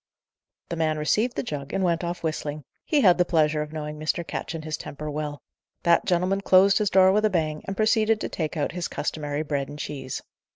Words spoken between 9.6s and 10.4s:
and cheese.